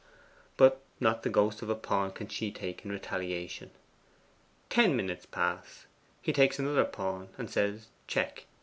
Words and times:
but 0.57 0.81
not 0.99 1.21
the 1.21 1.29
ghost 1.29 1.61
of 1.61 1.69
a 1.69 1.75
pawn 1.75 2.09
can 2.11 2.27
she 2.27 2.51
take 2.51 2.83
in 2.83 2.91
retaliation. 2.91 3.69
Ten 4.67 4.95
minutes 4.95 5.27
pass: 5.27 5.85
he 6.23 6.33
takes 6.33 6.57
another 6.57 6.85
pawn 6.85 7.29
and 7.37 7.51
says, 7.51 7.89
'Check! 8.07 8.45